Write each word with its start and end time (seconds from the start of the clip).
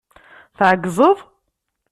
Tɛezgeḍ? 0.57 1.17